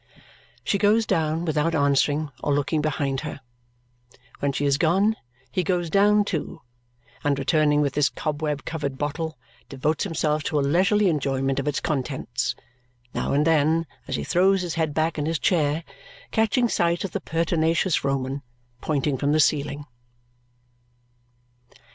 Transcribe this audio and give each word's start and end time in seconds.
She 0.63 0.79
goes 0.79 1.05
down 1.05 1.45
without 1.45 1.75
answering 1.75 2.31
or 2.43 2.55
looking 2.55 2.81
behind 2.81 3.19
her. 3.21 3.39
When 4.39 4.51
she 4.51 4.65
is 4.65 4.79
gone, 4.79 5.15
he 5.51 5.63
goes 5.63 5.91
down 5.91 6.25
too, 6.25 6.63
and 7.23 7.37
returning 7.37 7.81
with 7.81 7.93
his 7.93 8.09
cobweb 8.09 8.65
covered 8.65 8.97
bottle, 8.97 9.37
devotes 9.69 10.03
himself 10.03 10.41
to 10.45 10.59
a 10.59 10.61
leisurely 10.61 11.07
enjoyment 11.07 11.59
of 11.59 11.67
its 11.67 11.79
contents, 11.79 12.55
now 13.13 13.31
and 13.33 13.45
then, 13.45 13.85
as 14.07 14.15
he 14.15 14.23
throws 14.23 14.63
his 14.63 14.73
head 14.73 14.95
back 14.95 15.19
in 15.19 15.27
his 15.27 15.37
chair, 15.37 15.83
catching 16.31 16.67
sight 16.67 17.03
of 17.03 17.11
the 17.11 17.21
pertinacious 17.21 18.03
Roman 18.03 18.41
pointing 18.81 19.19
from 19.19 19.33
the 19.33 19.39
ceiling. 19.39 19.85